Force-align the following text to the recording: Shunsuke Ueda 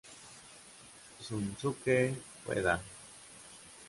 Shunsuke 1.23 1.97
Ueda 2.49 2.81